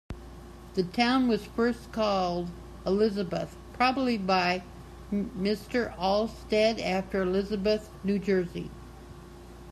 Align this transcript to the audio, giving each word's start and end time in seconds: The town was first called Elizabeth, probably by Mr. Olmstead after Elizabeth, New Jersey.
The 0.73 0.81
town 0.81 1.27
was 1.27 1.45
first 1.45 1.91
called 1.91 2.49
Elizabeth, 2.87 3.55
probably 3.73 4.17
by 4.17 4.63
Mr. 5.13 5.93
Olmstead 5.95 6.79
after 6.79 7.21
Elizabeth, 7.21 7.87
New 8.03 8.17
Jersey. 8.17 8.71